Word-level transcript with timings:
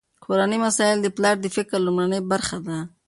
کورني 0.23 0.57
مسایل 0.65 0.97
د 1.01 1.07
پلار 1.17 1.35
د 1.41 1.45
فکر 1.55 1.77
لومړنۍ 1.85 2.21
برخه 2.31 2.57
ده. 2.67 2.77